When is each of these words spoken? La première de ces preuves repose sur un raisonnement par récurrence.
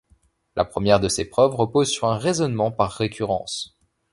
La 0.55 0.65
première 0.65 0.99
de 0.99 1.07
ces 1.07 1.25
preuves 1.25 1.53
repose 1.53 1.91
sur 1.91 2.07
un 2.07 2.17
raisonnement 2.17 2.71
par 2.71 2.89
récurrence. 2.93 3.77